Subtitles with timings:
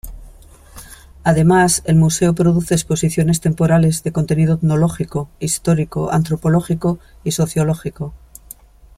[1.23, 8.11] Además, el Museo produce exposiciones temporales de contenido etnológico, histórico, antropológico y sociológico.